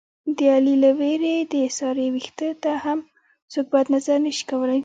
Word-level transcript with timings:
د 0.37 0.39
علي 0.55 0.75
له 0.83 0.91
وېرې 0.99 1.35
د 1.53 1.53
سارې 1.77 2.07
وېښته 2.13 2.49
ته 2.63 2.71
هم 2.83 2.99
څوک 3.51 3.65
بد 3.73 3.85
نظر 3.93 4.17
نشي 4.25 4.43
کولی. 4.49 4.79